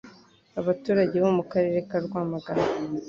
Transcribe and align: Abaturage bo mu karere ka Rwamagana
Abaturage 0.59 1.15
bo 1.23 1.31
mu 1.37 1.43
karere 1.51 1.79
ka 1.89 1.97
Rwamagana 2.05 2.65